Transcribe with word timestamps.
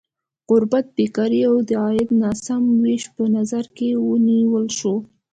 غربت، 0.49 0.85
بېکاري 0.95 1.41
او 1.49 1.55
د 1.67 1.69
عاید 1.83 2.09
ناسم 2.21 2.63
ویش 2.83 3.03
په 3.15 3.23
نظر 3.35 3.65
کې 3.77 3.89
ونیول 4.07 4.65
شول. 4.77 4.99